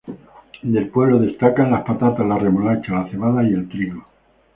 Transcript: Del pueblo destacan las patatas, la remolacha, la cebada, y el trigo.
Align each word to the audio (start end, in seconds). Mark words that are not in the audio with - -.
Del 0.63 0.89
pueblo 0.89 1.19
destacan 1.19 1.69
las 1.71 1.83
patatas, 1.85 2.25
la 2.25 2.35
remolacha, 2.39 2.91
la 2.91 3.07
cebada, 3.11 3.43
y 3.43 3.53
el 3.53 3.69
trigo. 3.69 4.03